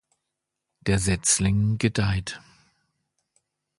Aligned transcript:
Der 0.79 0.97
Setzling 0.97 1.77
gedeiht. 1.77 2.41